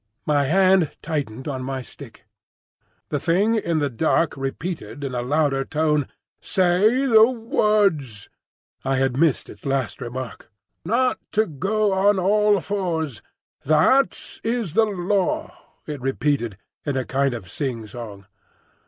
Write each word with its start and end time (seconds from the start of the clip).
My 0.25 0.45
hand 0.45 0.97
tightened 1.03 1.47
on 1.47 1.61
my 1.63 1.83
stick. 1.83 2.25
The 3.09 3.19
thing 3.19 3.53
in 3.53 3.77
the 3.77 3.89
dark 3.91 4.35
repeated 4.35 5.03
in 5.03 5.13
a 5.13 5.21
louder 5.21 5.63
tone, 5.63 6.07
"Say 6.41 7.05
the 7.05 7.27
words." 7.29 8.27
I 8.83 8.95
had 8.95 9.15
missed 9.15 9.47
its 9.47 9.63
last 9.63 10.01
remark. 10.01 10.49
"Not 10.83 11.19
to 11.33 11.45
go 11.45 11.93
on 11.93 12.17
all 12.17 12.59
fours; 12.61 13.21
that 13.63 14.39
is 14.43 14.73
the 14.73 14.85
Law," 14.87 15.55
it 15.85 16.01
repeated 16.01 16.57
in 16.83 16.97
a 16.97 17.05
kind 17.05 17.35
of 17.35 17.47
sing 17.51 17.85
song. 17.85 18.25